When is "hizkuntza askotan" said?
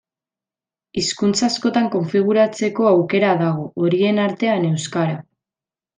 1.01-1.89